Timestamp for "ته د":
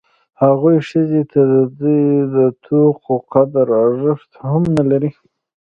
1.31-1.53